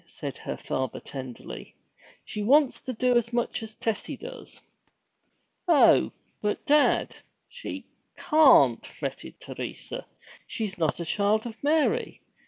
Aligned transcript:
said 0.07 0.35
her 0.35 0.57
father 0.57 0.99
tenderly. 0.99 1.75
'She 2.25 2.41
wants 2.41 2.81
to 2.81 2.91
do 2.91 3.15
as 3.15 3.31
much 3.31 3.61
as 3.61 3.75
Tessie 3.75 4.17
does!' 4.17 4.59
'Oh, 5.67 6.11
but, 6.41 6.65
dad, 6.65 7.15
she 7.47 7.85
can't!' 8.17 8.83
fretted 8.83 9.39
Teresa. 9.39 10.07
'She's 10.47 10.79
not 10.79 10.99
a 10.99 11.05
Child 11.05 11.45
of 11.45 11.63
Mary! 11.63 12.19